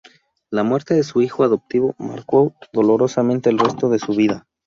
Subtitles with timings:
[0.49, 4.47] La muerte de su hijo adoptivo marcó dolorosamente el resto de su vida.